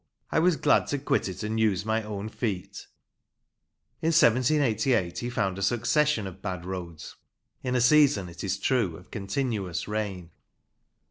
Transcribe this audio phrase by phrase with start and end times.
[0.31, 2.87] I was glad to quit it and use my own feet."
[4.01, 7.17] In 1788 he found a succession of bad roads,
[7.61, 10.31] in a season, it is true, of continuous rain.